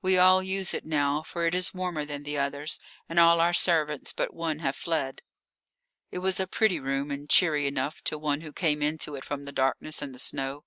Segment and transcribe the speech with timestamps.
[0.00, 3.52] We all use it now, for it is warmer than the others, and all our
[3.52, 5.20] servants but one have fled."
[6.10, 9.44] It was a pretty room, and cheery enough to one who came into it from
[9.44, 10.64] the darkness and the snow.